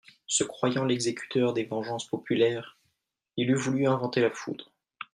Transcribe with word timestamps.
Se 0.25 0.43
croyant 0.43 0.83
l'exécuteur 0.83 1.53
des 1.53 1.65
vengeances 1.65 2.07
populaires 2.07 2.79
il 3.37 3.51
eût 3.51 3.53
voulu 3.55 3.85
inventer 3.85 4.19
la 4.21 4.31
foudre. 4.31 4.71